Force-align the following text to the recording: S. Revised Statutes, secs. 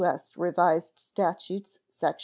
S. 0.03 0.33
Revised 0.35 0.93
Statutes, 0.97 1.77
secs. 1.87 2.19